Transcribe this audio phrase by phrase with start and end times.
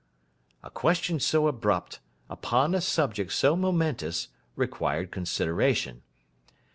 [0.63, 6.01] A question so abrupt, upon a subject so momentous, required consideration.